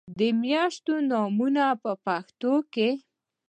[0.19, 2.89] د میاشتو نومونه په پښتو کې